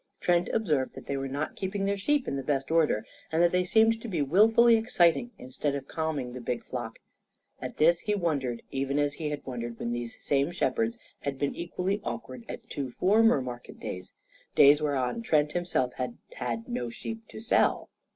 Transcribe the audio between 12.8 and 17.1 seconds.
former market days days whereon Trent himself had had no